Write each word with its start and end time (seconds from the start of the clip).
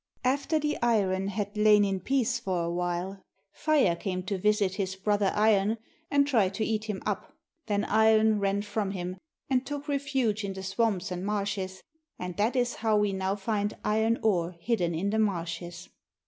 After 0.23 0.57
the 0.57 0.79
iron 0.81 1.27
had 1.27 1.55
lain 1.55 1.85
in 1.85 1.99
peace 1.99 2.39
for 2.39 2.63
a 2.63 2.71
while, 2.71 3.21
Fire 3.51 3.95
came 3.95 4.23
to 4.23 4.37
visit 4.39 4.73
his 4.73 4.95
brother 4.95 5.31
Iron 5.35 5.77
and 6.09 6.25
tried 6.25 6.55
to 6.55 6.65
eat 6.65 6.85
him 6.85 7.03
up. 7.05 7.37
Then 7.67 7.85
Iron 7.85 8.39
ran 8.39 8.63
from 8.63 8.89
him 8.93 9.17
and 9.47 9.63
took 9.63 9.87
refuge 9.87 10.43
in 10.43 10.53
the 10.53 10.63
swamps 10.63 11.11
and 11.11 11.23
marshes, 11.23 11.83
and 12.17 12.35
that 12.37 12.55
is 12.55 12.77
how 12.77 12.97
we 12.97 13.13
now 13.13 13.35
find 13.35 13.77
iron 13.85 14.17
ore 14.23 14.55
hidden 14.59 14.95
in 14.95 15.11
the 15.11 15.19
marshes. 15.19 15.87